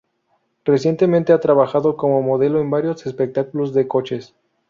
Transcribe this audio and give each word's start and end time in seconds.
Recientemente 0.65 1.31
ha 1.31 1.39
trabajado 1.39 1.95
como 1.95 2.23
modelo 2.23 2.59
en 2.59 2.71
varios 2.71 3.05
espectáculos 3.05 3.71
de 3.71 3.87
coches. 3.87 4.33